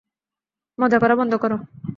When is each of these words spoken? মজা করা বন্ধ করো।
মজা 0.77 0.97
করা 0.99 1.15
বন্ধ 1.15 1.33
করো। 1.35 1.57